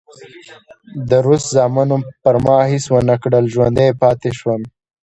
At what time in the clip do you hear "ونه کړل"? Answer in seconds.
2.89-3.45